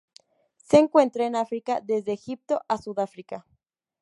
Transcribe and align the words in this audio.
Se 0.57 0.79
encuentra 0.79 1.27
en 1.27 1.35
África 1.35 1.79
desde 1.79 2.13
Egipto 2.13 2.63
a 2.67 2.79
Sudáfrica. 2.79 3.45